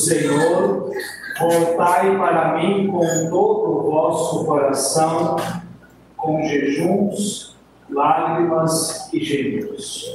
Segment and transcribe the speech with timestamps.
[0.00, 0.90] Senhor,
[1.38, 5.36] voltai para mim com todo o vosso coração,
[6.16, 7.54] com jejuns,
[7.90, 10.10] lágrimas e gemidos.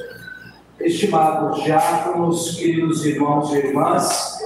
[0.80, 4.40] Estimados diáconos, queridos irmãos e irmãs,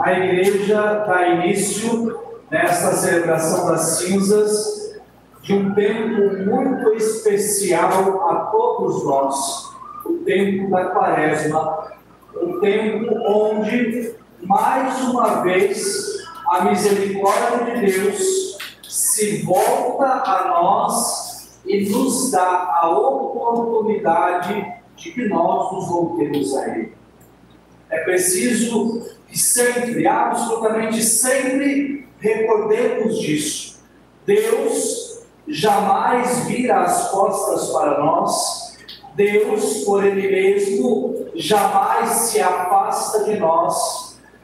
[0.00, 2.18] a igreja dá início
[2.50, 4.98] nesta celebração das cinzas
[5.42, 9.70] de um tempo muito especial a todos nós,
[10.06, 11.92] o tempo da quaresma,
[12.34, 21.88] um tempo onde, mais uma vez, a misericórdia de Deus se volta a nós e
[21.90, 26.92] nos dá a oportunidade de que nós nos voltemos a Ele.
[27.88, 33.80] É preciso que sempre, absolutamente sempre, recordemos disso.
[34.26, 38.78] Deus jamais vira as costas para nós,
[39.14, 43.99] Deus, por Ele mesmo, jamais se afasta de nós.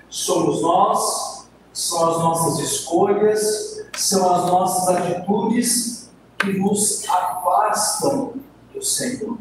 [0.09, 8.35] Somos nós, são as nossas escolhas, são as nossas atitudes que nos afastam
[8.73, 9.39] do Senhor.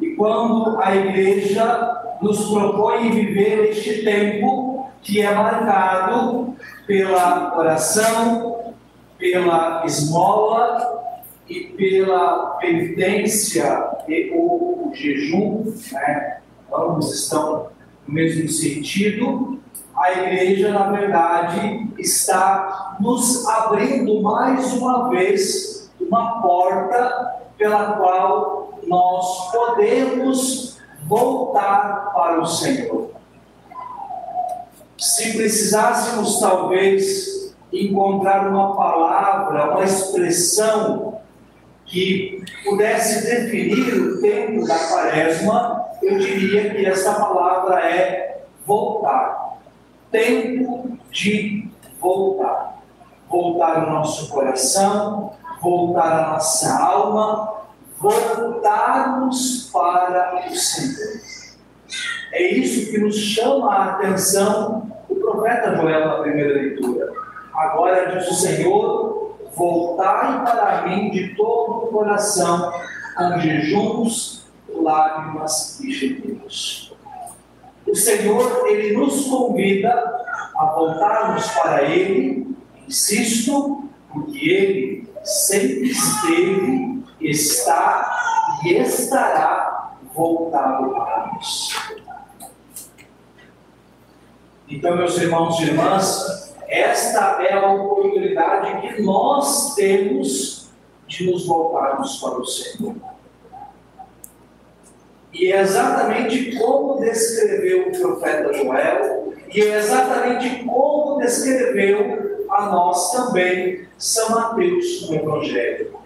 [0.00, 8.74] E quando a igreja nos propõe viver este tempo que é marcado pela oração,
[9.18, 11.02] pela esmola
[11.48, 16.40] e pela penitência e o jejum, né?
[16.72, 17.68] ambos estão
[18.08, 19.58] no mesmo sentido,
[19.94, 29.52] a igreja, na verdade, está nos abrindo mais uma vez uma porta pela qual nós
[29.52, 33.10] podemos voltar para o Senhor.
[34.96, 41.20] Se precisássemos, talvez, encontrar uma palavra, uma expressão
[41.88, 49.58] que pudesse definir o tempo da quaresma, eu diria que essa palavra é voltar.
[50.10, 51.68] Tempo de
[51.98, 52.78] voltar.
[53.28, 57.54] Voltar o nosso coração, voltar a nossa alma,
[57.98, 61.20] voltarmos para o Senhor.
[62.32, 67.12] É isso que nos chama a atenção o profeta Joel na primeira leitura.
[67.54, 69.27] Agora diz o Senhor:
[69.58, 72.72] voltai para mim de todo o coração,
[73.16, 76.96] com jejuns, lágrimas e gemidos.
[77.86, 79.90] O Senhor, Ele nos convida
[80.56, 91.68] a voltarmos para Ele, insisto, porque Ele sempre esteve, está e estará voltado para nós.
[94.68, 100.70] Então, meus irmãos e irmãs, esta é a oportunidade que nós temos
[101.06, 102.94] de nos voltarmos para o Senhor.
[105.32, 113.12] E é exatamente como descreveu o profeta Joel, e é exatamente como descreveu a nós
[113.12, 115.96] também São Mateus no Evangelho.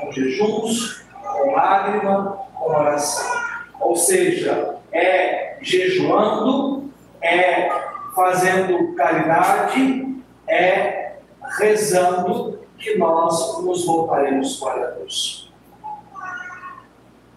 [0.00, 3.40] Com jejuns, com lágrima, com oração.
[3.80, 6.90] Ou seja, é jejuando,
[7.20, 7.90] é
[8.20, 10.14] fazendo caridade,
[10.46, 11.12] é
[11.58, 15.50] rezando que nós nos voltaremos para Deus.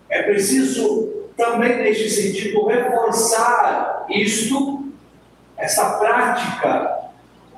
[0.10, 4.84] É preciso também, neste sentido, reforçar isto,
[5.58, 7.10] essa prática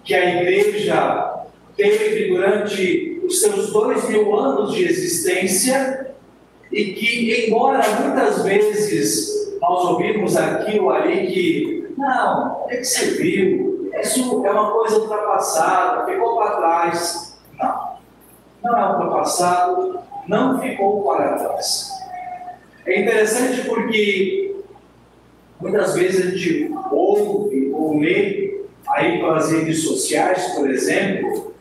[0.04, 6.14] que a igreja teve durante os seus dois mil anos de existência
[6.72, 13.90] e que, embora muitas vezes nós ouvimos aqui ali que, não, é que você viu,
[14.02, 17.40] isso é uma coisa ultrapassada, ficou para trás.
[17.58, 17.96] Não,
[18.64, 21.92] não é ultrapassado, não ficou para trás.
[22.86, 24.56] É interessante porque
[25.60, 31.54] muitas vezes a gente ouve ou lê aí pelas redes sociais, por exemplo,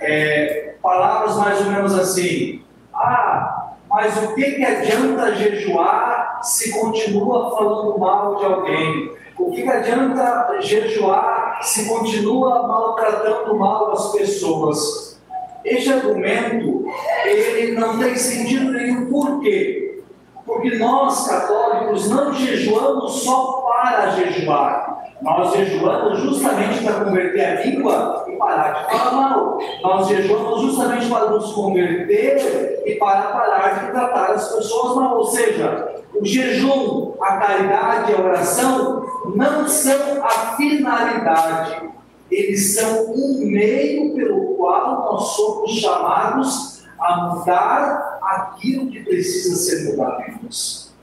[0.00, 2.62] é, palavras mais ou menos assim:
[2.94, 9.17] ah, mas o que, que adianta jejuar se continua falando mal de alguém?
[9.38, 15.20] O que, adianta jejuar se continua maltratando mal as pessoas?
[15.64, 16.84] Este argumento
[17.24, 19.06] ele não tem sentido nenhum.
[19.06, 20.02] Por quê?
[20.44, 25.04] Porque nós católicos não jejuamos só para jejuar.
[25.20, 29.58] Nós jejuamos justamente para converter a língua e parar de falar mal.
[29.82, 35.18] Nós jejuamos justamente para nos converter e para parar de tratar as pessoas mal.
[35.18, 41.88] Ou seja, o jejum, a caridade a oração não são a finalidade,
[42.30, 49.90] eles são um meio pelo qual nós somos chamados a mudar aquilo que precisa ser
[49.90, 50.94] mudado em nós.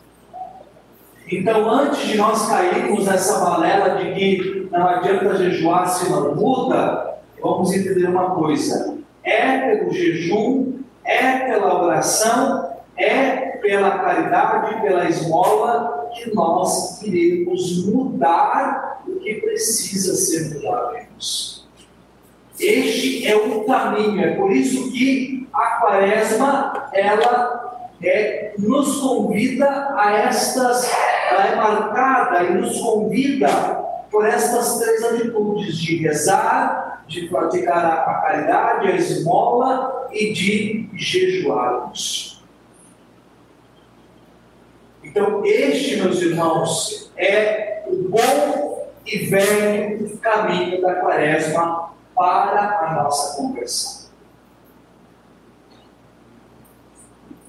[1.31, 7.17] Então, antes de nós cairmos nessa balela de que não adianta jejuar se não muda,
[7.41, 16.04] vamos entender uma coisa: é pelo jejum, é pela oração, é pela caridade, pela esmola
[16.15, 20.95] que nós iremos mudar o que precisa ser mudado.
[22.59, 30.11] Este é o caminho, é por isso que a quaresma, ela é, nos convida a
[30.11, 30.89] estas,
[31.31, 33.49] ela é marcada e nos convida
[34.09, 40.89] por estas três atitudes de rezar, de praticar a, a caridade, a esmola e de
[40.93, 42.34] jejuarmos.
[45.05, 53.37] Então, este, meus irmãos, é o bom e velho caminho da quaresma para a nossa
[53.37, 54.09] conversão.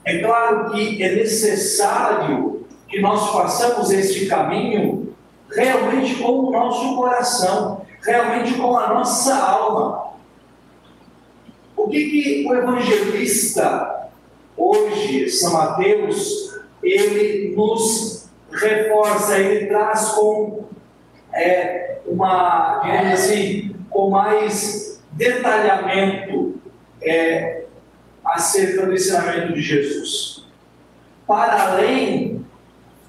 [0.04, 5.16] É claro que é necessário que nós façamos este caminho
[5.50, 10.12] realmente com o nosso coração, realmente com a nossa alma.
[11.74, 14.10] O que, que o evangelista,
[14.56, 20.64] hoje, São Mateus, ele nos reforça, ele traz com
[21.32, 26.60] é, uma, digamos assim, com mais detalhamento
[27.02, 27.64] é,
[28.24, 30.46] acerca do ensinamento de Jesus.
[31.26, 32.44] Para além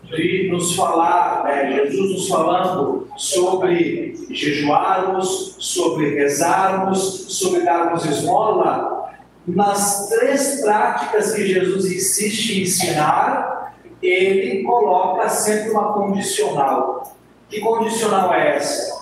[0.03, 9.11] de nos falar, né, Jesus nos falando sobre jejuarmos, sobre rezarmos, sobre darmos esmola,
[9.45, 13.56] nas três práticas que Jesus insiste em ensinar,
[14.07, 17.15] ele coloca sempre uma condicional.
[17.49, 18.97] Que condicional é essa?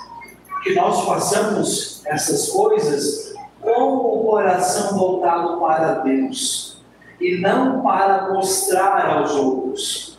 [0.65, 6.83] que nós façamos essas coisas com o coração voltado para Deus
[7.21, 10.17] e não para mostrar aos outros.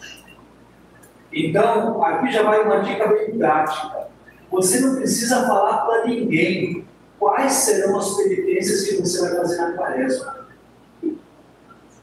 [1.33, 4.07] Então, aqui já vai uma dica bem prática.
[4.53, 6.87] Você não precisa falar para ninguém
[7.19, 10.46] quais serão as penitências que você vai fazer na quaresma.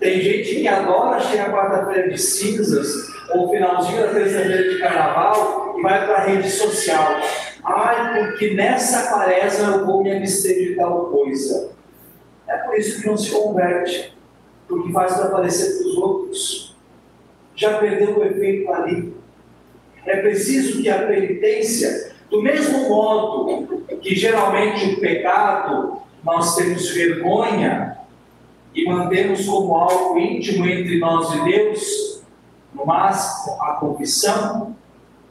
[0.04, 5.82] Tem gente que adora chegar quarta-feira de cinzas ou finalzinho da terça-feira de carnaval e
[5.82, 7.22] vai para a rede social.
[7.64, 11.72] Ai, porque nessa quaresma eu vou me abster de tal coisa.
[12.50, 14.14] É por isso que não se converte,
[14.68, 16.76] porque faz para aparecer para os outros.
[17.56, 19.16] Já perdeu o efeito ali.
[20.06, 28.03] É preciso que a penitência, do mesmo modo que geralmente o pecado nós temos vergonha
[28.74, 32.24] e mantemos como algo íntimo entre nós e Deus,
[32.74, 34.76] no máximo a confissão,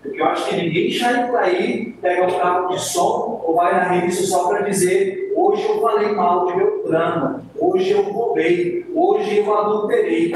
[0.02, 3.72] porque eu acho que ninguém sai por aí, pega um carro de som ou vai
[3.72, 8.84] na rede social para dizer: hoje eu falei mal de meu plano, hoje eu roubei,
[8.94, 10.34] hoje eu adulterei.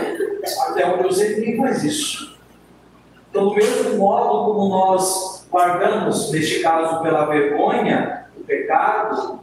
[0.69, 2.37] Até onde eu sei, ninguém faz isso.
[3.29, 9.41] Então, do mesmo modo como nós guardamos, neste caso, pela vergonha, o pecado,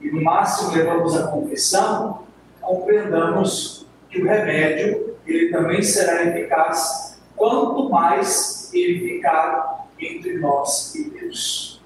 [0.00, 2.22] e no máximo levamos a confissão,
[2.62, 11.10] compreendamos que o remédio ele também será eficaz quanto mais ele ficar entre nós e
[11.10, 11.82] Deus.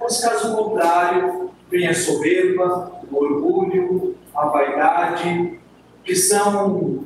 [0.00, 5.60] Mas caso contrário, vem a soberba, o orgulho, a vaidade,
[6.04, 7.04] que são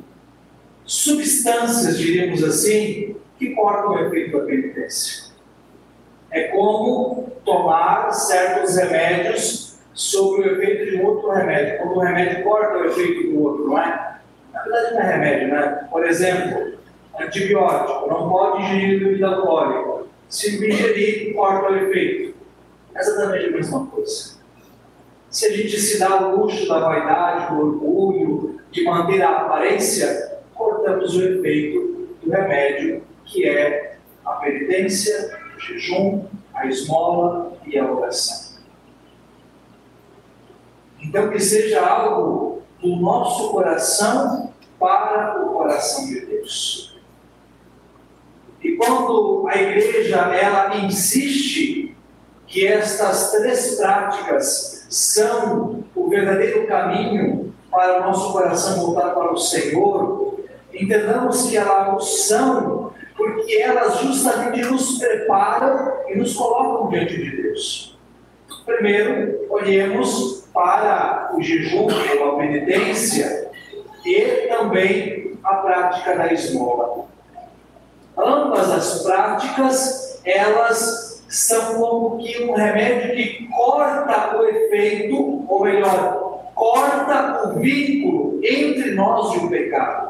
[0.85, 5.27] substâncias, diríamos assim, que cortam o efeito da penitência.
[6.31, 9.66] É como tomar certos remédios
[9.97, 11.79] sobre o efeito de um outro remédio.
[11.79, 14.19] Quando o remédio corta o efeito do outro, não é?
[14.53, 15.87] Na verdade não é remédio, né?
[15.91, 16.73] Por exemplo,
[17.19, 20.05] antibiótico, não pode ingerir bebida alcoólica.
[20.29, 22.35] Se ingerir, corta o efeito.
[22.93, 24.37] É exatamente a mesma coisa.
[25.31, 30.39] Se a gente se dá o luxo da vaidade, do orgulho, de manter a aparência,
[30.53, 37.91] cortamos o efeito do remédio, que é a penitência, o jejum, a esmola e a
[37.91, 38.46] oração.
[41.01, 46.97] Então, que seja algo do nosso coração para o coração de Deus.
[48.63, 51.95] E quando a igreja ela insiste
[52.45, 59.37] que estas três práticas são o verdadeiro caminho para o nosso coração voltar para o
[59.37, 60.39] Senhor,
[60.73, 67.96] entendamos que elas são porque elas justamente nos preparam e nos colocam diante de Deus.
[68.67, 73.49] Primeiro, olhemos para o jejum a penitência
[74.05, 77.05] e também a prática da esmola.
[78.15, 86.51] Ambas as práticas, elas são como que um remédio que corta o efeito, ou melhor,
[86.53, 90.07] corta o vínculo entre nós e o pecado.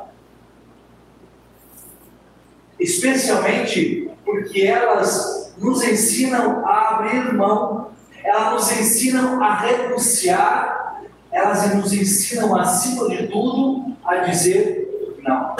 [2.79, 7.91] especialmente porque elas nos ensinam a abrir mão,
[8.27, 14.86] elas nos ensinam a renunciar, elas nos ensinam, acima de tudo, a dizer
[15.24, 15.55] não.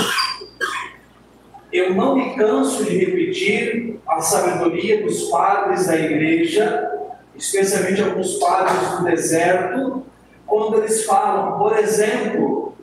[1.72, 6.92] Eu não me canso de repetir a sabedoria dos padres da igreja,
[7.36, 10.04] especialmente alguns padres do deserto,
[10.46, 12.76] quando eles falam, por exemplo,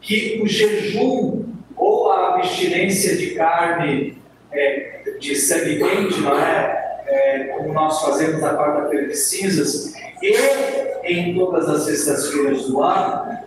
[0.00, 1.44] que o jejum
[1.76, 4.18] ou a abstinência de carne
[4.50, 6.85] é, de sangue quente, não é?
[7.06, 7.44] É?
[7.56, 10.34] Como nós fazemos na quarta-feira de cinzas, e
[11.04, 13.38] em todas as sextas-feiras do ano,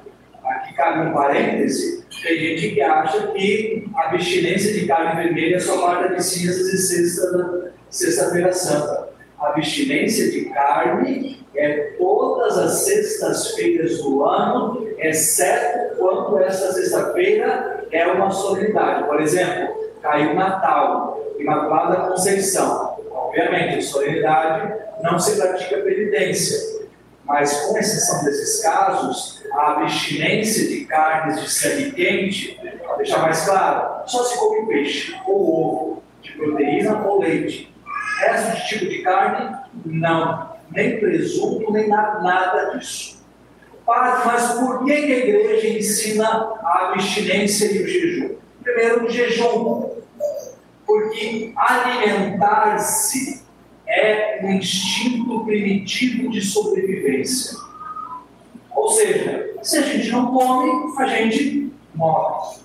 [0.44, 5.60] aqui cabe um parêntese, tem gente que acha que a abstinência de carne vermelha é
[5.60, 6.78] só quarta de cinzas e
[7.90, 9.10] sexta-feira sexta santa.
[9.40, 18.06] A abstinência de carne é todas as sextas-feiras do ano, exceto quando essa sexta-feira é
[18.08, 19.06] uma solenidade.
[19.06, 22.89] Por exemplo, caiu Natal, Imaculada Conceição.
[23.30, 26.80] Obviamente, a solenidade não se pratica penitência,
[27.24, 33.46] mas com exceção desses casos, a abstinência de carnes de sangue quente, para deixar mais
[33.46, 37.72] claro, só se come peixe ou ovo, de proteína ou leite.
[38.20, 39.56] Resto de tipo de carne,
[39.86, 40.50] não.
[40.72, 43.24] Nem presunto, nem nada, nada disso.
[43.86, 46.28] Mas por que a igreja ensina
[46.64, 48.36] a abstinência e o jejum?
[48.64, 49.89] Primeiro, o jejum.
[50.90, 53.46] Porque alimentar-se
[53.88, 57.56] é um instinto primitivo de sobrevivência.
[58.72, 62.58] Ou seja, se a gente não come, a gente morre.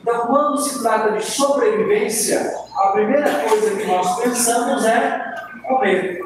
[0.00, 5.34] Então, quando se trata de sobrevivência, a primeira coisa que nós pensamos é
[5.68, 6.20] comer.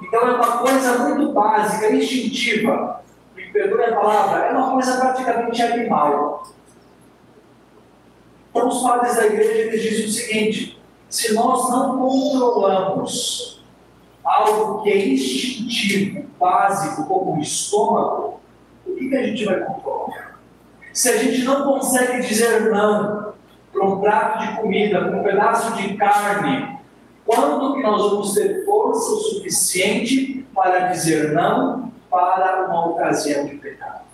[0.00, 3.02] Então, é uma coisa muito básica, instintiva.
[3.34, 6.46] Me perdoe a palavra, é uma coisa praticamente animal.
[8.54, 13.64] Então, os padres da igreja eles dizem o seguinte: se nós não controlamos
[14.24, 18.40] algo que é instintivo, básico, como o estômago,
[18.86, 20.38] o que, que a gente vai controlar?
[20.92, 23.34] Se a gente não consegue dizer não
[23.72, 26.78] para um prato de comida, para um pedaço de carne,
[27.26, 33.56] quando que nós vamos ter força o suficiente para dizer não para uma ocasião de
[33.56, 34.04] pecado?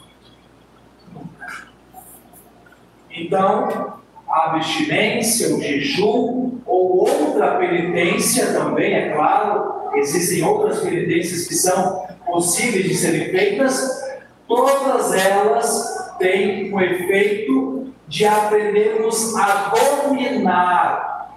[3.11, 4.00] Então,
[4.31, 12.07] a abstinência, o jejum ou outra penitência também, é claro, existem outras penitências que são
[12.25, 14.05] possíveis de serem feitas,
[14.47, 19.73] todas elas têm o efeito de aprendermos a
[20.05, 21.31] dominar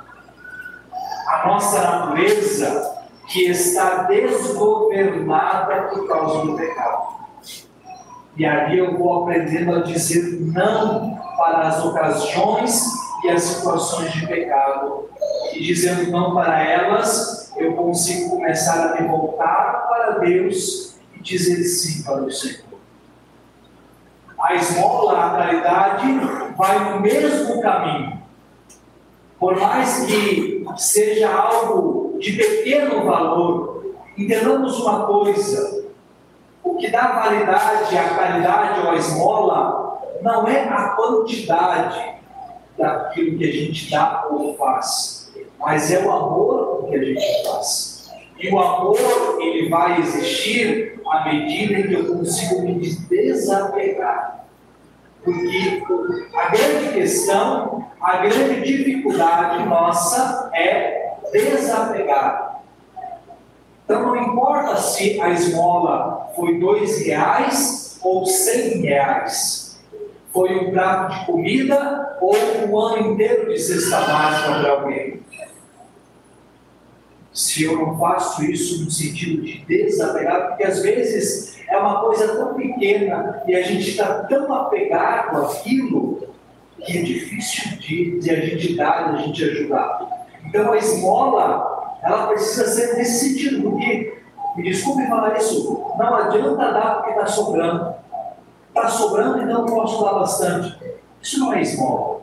[1.28, 2.94] a nossa natureza
[3.28, 7.23] que está desgovernada por causa do pecado.
[8.36, 12.84] E ali eu vou aprendendo a dizer não para as ocasiões
[13.24, 15.10] e as situações de pecado.
[15.54, 21.64] E dizendo não para elas, eu consigo começar a me voltar para Deus e dizer
[21.64, 22.64] sim para o Senhor.
[24.40, 26.06] A esmola, a caridade,
[26.58, 28.22] vai no mesmo caminho.
[29.40, 35.83] Por mais que seja algo de pequeno valor, entendamos uma coisa:
[36.64, 42.14] o que dá validade à caridade ou à esmola não é a quantidade
[42.78, 48.12] daquilo que a gente dá ou faz, mas é o amor que a gente faz.
[48.40, 48.98] E o amor,
[49.40, 54.46] ele vai existir à medida em que eu consigo me desapegar.
[55.24, 55.84] Porque
[56.36, 62.62] a grande questão, a grande dificuldade nossa é desapegar.
[63.86, 69.64] Então não importa se a esmola foi dois reais ou cem reais
[70.34, 72.36] foi um prato de comida ou
[72.68, 75.22] um ano inteiro de cesta básica para alguém?
[77.32, 82.36] Se eu não faço isso no sentido de desapegar, porque às vezes é uma coisa
[82.36, 86.28] tão pequena e a gente está tão apegado àquilo
[86.84, 90.28] que é difícil de, de a gente dar, de a gente ajudar.
[90.46, 94.18] Então a esmola, ela precisa ser nesse sentido, porque,
[94.56, 97.96] me desculpe falar isso, não adianta dar porque está sobrando.
[98.68, 100.78] Está sobrando, então eu posso dar bastante.
[101.22, 102.22] Isso não é esmola.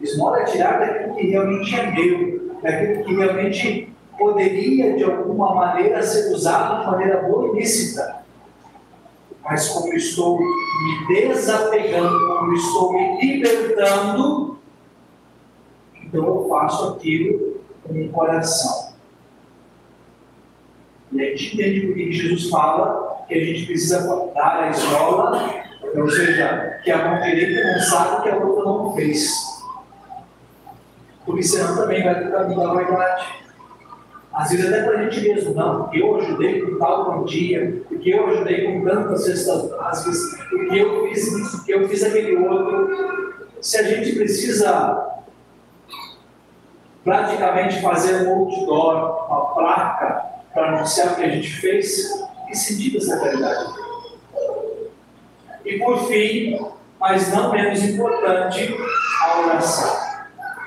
[0.00, 6.02] Esmola é tirar daquilo que realmente é meu, daquilo que realmente poderia, de alguma maneira,
[6.02, 8.22] ser usado de maneira boa e lícita.
[9.44, 14.58] Mas como estou me desapegando, como estou me libertando,
[15.96, 18.81] então eu faço aquilo com o coração.
[21.12, 24.00] E a gente entende porque Jesus fala que a gente precisa
[24.34, 25.62] dar a esmola,
[25.94, 29.30] ou seja, que a mão direita não sabe que a outra não fez.
[31.24, 33.42] Porque senão também vai para caminho da vaidade.
[34.32, 38.26] Às vezes até para a gente mesmo, não, eu ajudei com tal quantia, porque eu
[38.28, 43.46] ajudei com tantas cestas básicas, porque eu fiz isso, porque eu fiz aquele outro.
[43.60, 45.12] Se a gente precisa
[47.04, 52.08] praticamente fazer um outdoor, uma placa, para anunciar o que a gente fez,
[52.46, 53.72] que sentido essa caridade?
[55.64, 56.58] E por fim,
[57.00, 58.76] mas não menos importante,
[59.22, 60.12] a oração.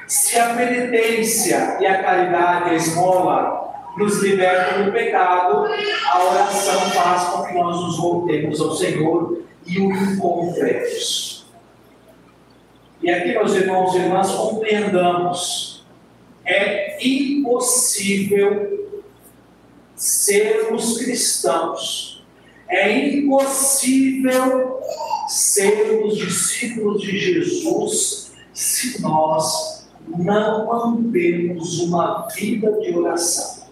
[0.07, 3.65] Se a penitência e a caridade, a esmola,
[3.97, 5.65] nos libertam do pecado,
[6.11, 11.45] a oração faz com que nós nos voltemos ao Senhor e o encontremos.
[13.01, 15.85] E aqui, meus irmãos e irmãs, compreendamos:
[16.45, 18.84] é impossível
[19.95, 22.25] sermos cristãos,
[22.67, 24.79] é impossível
[25.27, 33.65] sermos discípulos de Jesus se nós não mantemos uma vida de oração.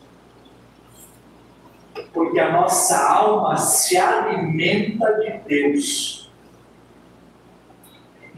[2.11, 6.31] Porque a nossa alma se alimenta de Deus.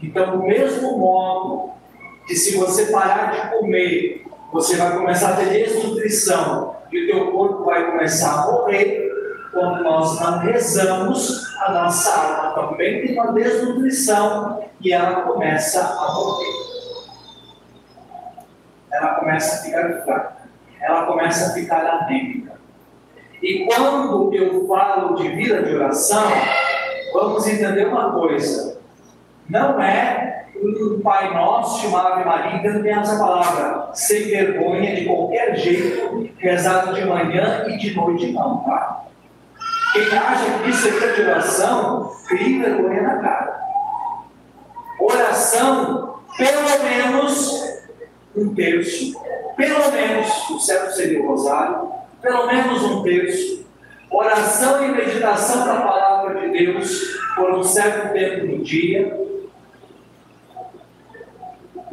[0.02, 1.72] Então, do mesmo modo
[2.26, 7.30] que se você parar de comer, você vai começar a ter desnutrição e o teu
[7.30, 9.12] corpo vai começar a morrer,
[9.52, 16.14] quando nós não rezamos, a nossa alma também tem uma desnutrição e ela começa a
[16.14, 16.66] morrer.
[18.90, 20.36] Ela começa a ficar fraca,
[20.80, 22.52] ela começa a ficar anêmica.
[23.42, 26.24] E quando eu falo de vida de oração,
[27.12, 28.80] vamos entender uma coisa:
[29.48, 35.04] não é um Pai Nosso uma Ave Maria, então tem essa palavra, sem vergonha, de
[35.04, 39.04] qualquer jeito, rezado de manhã e de noite, não, tá?
[39.92, 43.60] Quem acha que isso é oração, cria vergonha na cara.
[45.00, 47.64] Oração, pelo menos
[48.36, 49.18] um terço,
[49.56, 51.88] pelo menos, o certo seria o rosário,
[52.20, 53.64] pelo menos um terço.
[54.10, 59.25] Oração e meditação da palavra de Deus por um certo tempo do dia.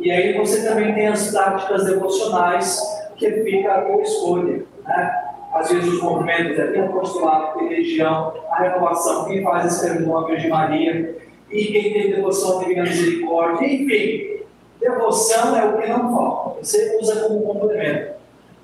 [0.03, 2.79] E aí você também tem as práticas devocionais
[3.15, 4.65] que fica tua escolha.
[4.85, 5.23] Né?
[5.53, 10.17] às vezes os movimentos, é, tem apostolado, tem religião, a renovação, quem faz esse sermão
[10.17, 11.15] a Virgem Maria,
[11.49, 14.43] e quem tem devoção Divina Misericórdia, enfim,
[14.79, 18.13] devoção é o que não falta, você usa como complemento.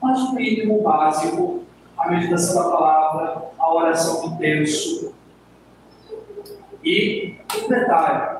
[0.02, 1.63] Mas o mínimo básico,
[1.95, 5.13] a meditação da palavra, a oração do terço.
[6.84, 8.39] E um detalhe,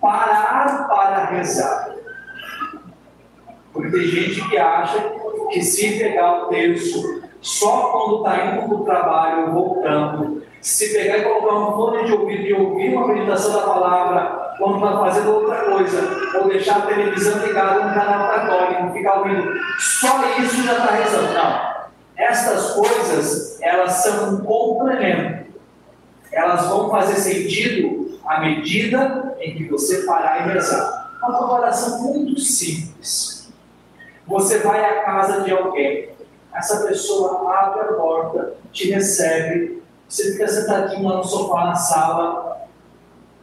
[0.00, 1.96] parar para rezar.
[3.72, 4.98] Porque tem gente que acha
[5.50, 11.18] que se pegar o terço só quando está indo para o trabalho, voltando, se pegar
[11.18, 15.34] e colocar um fone de ouvido e ouvir uma meditação da palavra, quando está fazendo
[15.34, 20.72] outra coisa, ou deixar a televisão ligada no canal católico, ficar ouvindo, só isso já
[20.72, 21.32] está rezando.
[21.32, 21.70] Não.
[22.16, 25.50] Estas coisas, elas são um complemento.
[26.30, 31.10] Elas vão fazer sentido à medida em que você parar e rezar.
[31.22, 33.29] Uma oração muito simples.
[34.30, 36.10] Você vai à casa de alguém
[36.54, 42.66] essa pessoa abre a porta, te recebe, você fica sentadinho lá no sofá na sala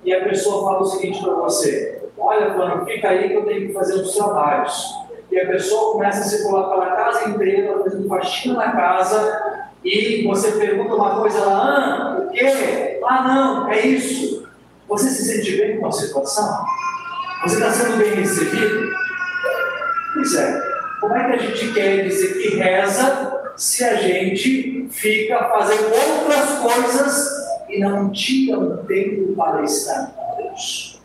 [0.04, 3.68] e a pessoa fala o seguinte para você: Olha, mano, fica aí que eu tenho
[3.68, 4.96] que fazer uns trabalhos.
[5.32, 10.54] E a pessoa começa a circular pela casa inteira, fazendo faxina na casa, e você
[10.54, 13.00] pergunta uma coisa lá, ah, o quê?
[13.06, 14.48] Ah, não, é isso.
[14.88, 16.66] Você se sente bem com a situação?
[17.44, 18.90] Você está sendo bem recebido?
[20.14, 20.77] Pois é.
[21.08, 26.60] Como é que a gente quer dizer que reza se a gente fica fazendo outras
[26.60, 27.30] coisas
[27.70, 31.02] e não tira um tempo para estar com Deus?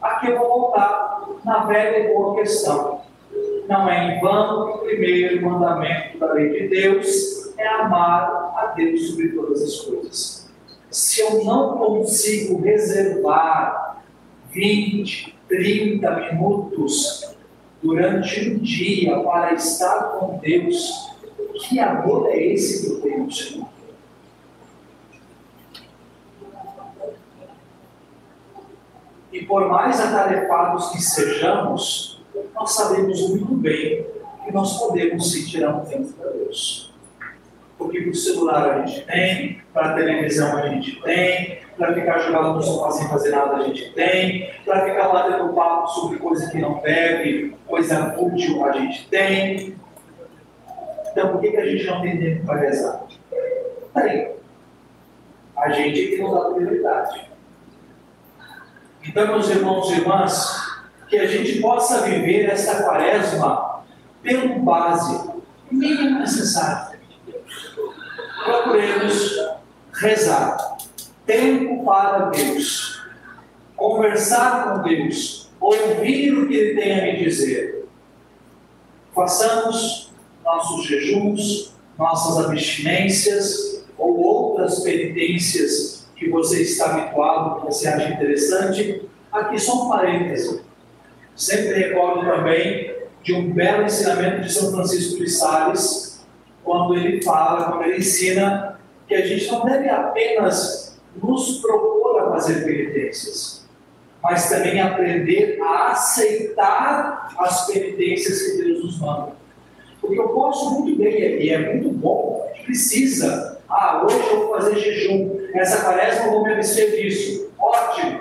[0.00, 3.02] Aqui eu vou voltar na velha e boa questão.
[3.68, 8.72] Não é em vão que o primeiro mandamento da lei de Deus é amar a
[8.74, 10.50] Deus sobre todas as coisas.
[10.90, 14.02] Se eu não consigo reservar
[14.52, 17.36] 20, 30 minutos
[17.82, 21.10] durante um dia para estar com Deus,
[21.60, 23.68] que amor é esse que eu tenho, Senhor?
[29.32, 32.20] E por mais atarefados que sejamos,
[32.54, 34.06] nós sabemos muito bem
[34.44, 36.92] que nós podemos sim tirar um tempo para Deus.
[37.78, 42.18] Porque para o celular a gente tem, para a televisão a gente tem, para ficar
[42.18, 46.50] jogado no sofá sem fazer nada a gente tem, para ficar batendo papo sobre coisa
[46.50, 49.76] que não deve, coisa útil a gente tem.
[51.12, 53.06] Então por que, que a gente não tem tempo para rezar?
[53.94, 54.38] Tem.
[55.56, 57.28] A gente é que não dá prioridade.
[59.04, 63.82] Então, meus irmãos e irmãs, que a gente possa viver esta quaresma
[64.22, 66.87] pelo básico, mínimo necessário.
[68.68, 69.34] Procuremos
[69.94, 70.76] rezar,
[71.24, 73.02] tempo para Deus,
[73.74, 77.86] conversar com Deus, ouvir o que Ele tem a me dizer.
[79.14, 80.12] Façamos
[80.44, 89.08] nossos jejuns, nossas abstinências ou outras penitências que você está habituado, que você acha interessante.
[89.32, 90.60] Aqui só um parêntese.
[91.34, 96.07] Sempre recordo também de um belo ensinamento de São Francisco de Sales,
[96.68, 102.30] quando ele fala, quando ele ensina que a gente não deve apenas nos propor a
[102.32, 103.66] fazer penitências,
[104.22, 109.32] mas também aprender a aceitar as penitências que Deus nos manda.
[109.98, 113.58] Porque eu posso muito bem, e é muito bom, a gente precisa.
[113.66, 117.50] Ah, hoje eu vou fazer jejum, essa quaresma eu vou me abster disso.
[117.58, 118.20] Ótimo.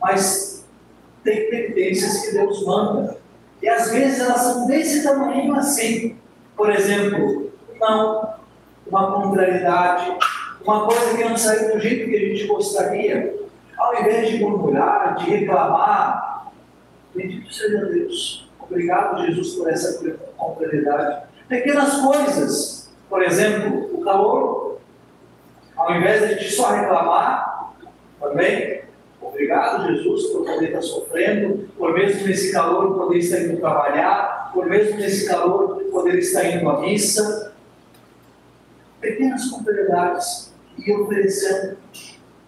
[0.00, 0.64] Mas
[1.24, 3.18] tem penitências que Deus manda.
[3.60, 6.16] E às vezes elas são desse tamanho assim.
[6.56, 7.45] Por exemplo,
[7.78, 8.34] não,
[8.86, 10.16] uma contrariedade,
[10.62, 13.36] uma coisa que não saiu do jeito que a gente gostaria.
[13.76, 16.50] Ao invés de murmurar, de reclamar,
[17.14, 18.48] bendito seja Deus.
[18.58, 20.02] Obrigado, Jesus, por essa
[20.36, 21.26] contrariedade.
[21.48, 24.78] Pequenas coisas, por exemplo, o calor.
[25.76, 27.74] Ao invés de a gente só reclamar,
[28.20, 28.82] também,
[29.20, 34.66] obrigado, Jesus, por poder estar sofrendo, por mesmo nesse calor poder estar indo trabalhar, por
[34.66, 37.54] mesmo nesse calor poder estar indo à missa.
[39.00, 41.76] Pequenas contrariedades e oferecendo.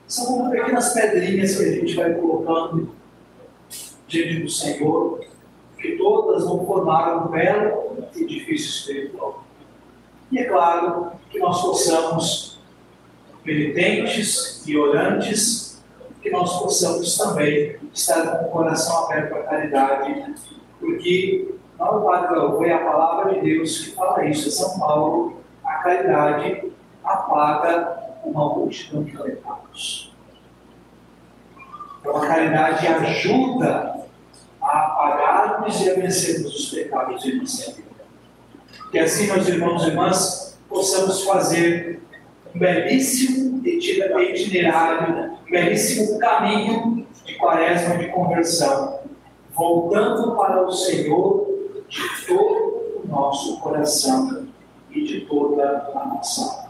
[0.07, 2.91] São como pequenas pedrinhas que a gente vai colocando
[4.07, 5.21] diante do Senhor
[5.79, 9.45] que todas vão formar um belo edifício espiritual.
[10.31, 12.61] E é claro que nós possamos,
[13.45, 15.83] penitentes e orantes,
[16.21, 20.35] que nós possamos também estar com o coração aberto à caridade,
[20.81, 25.38] porque não foi a palavra de Deus que fala isso, é São Paulo,
[25.89, 26.73] caridade
[27.03, 30.13] apaga uma multidão de pecados.
[32.01, 34.05] Então a caridade ajuda
[34.61, 37.89] a apagarmos e a vencermos os pecados de nossa vida.
[38.91, 42.03] Que assim, meus irmãos e irmãs, possamos fazer
[42.55, 49.01] um belíssimo itinerário, um belíssimo caminho de quaresma de conversão,
[49.53, 51.49] voltando para o Senhor
[51.89, 54.48] de todo o nosso coração
[54.91, 56.69] e de toda a nação.